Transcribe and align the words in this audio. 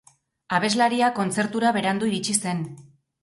Abeslaria 0.59 1.09
kontzertura 1.19 1.73
berandu 1.77 2.09
iritsi 2.13 2.37
zen. 2.47 2.65